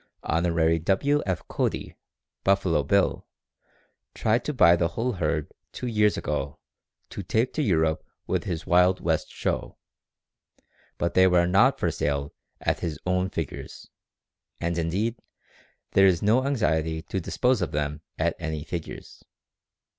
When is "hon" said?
0.23-0.45